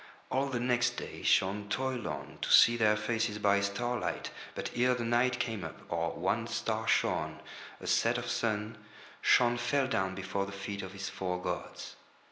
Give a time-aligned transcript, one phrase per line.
[0.31, 4.95] All the next day Shaun toiled on to see Their faces by starlight, but ere
[4.95, 7.39] the night came up or one star shone,
[7.79, 8.79] at set of sun,
[9.21, 11.97] Shaun fell down before the feet of his four gods.